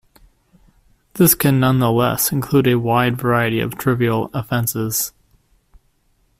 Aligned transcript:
This 1.13 1.35
can 1.35 1.59
nonetheless 1.59 2.31
include 2.31 2.65
a 2.65 2.79
wide 2.79 3.19
variety 3.21 3.59
of 3.59 3.77
trivial 3.77 4.31
offences. 4.33 5.13